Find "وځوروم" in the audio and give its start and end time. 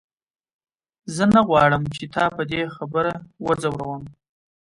3.45-4.03